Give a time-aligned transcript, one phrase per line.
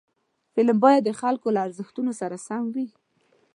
[0.53, 2.87] فلم باید د خلکو له ارزښتونو سره سم وي